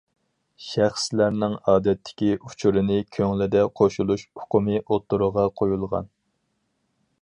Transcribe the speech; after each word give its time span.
شەخسلەرنىڭ 0.67 1.53
ئادەتتىكى 1.73 2.31
ئۇچۇرىنى 2.47 2.99
كۆڭلىدە 3.19 3.63
قوشۇلۇش 3.81 4.27
ئۇقۇمى 4.31 4.85
ئوتتۇرىغا 4.87 5.49
قويۇلغان. 5.61 6.15